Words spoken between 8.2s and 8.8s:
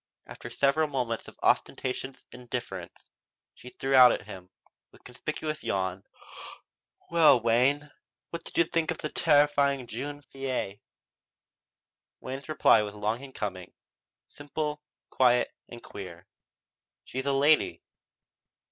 what did you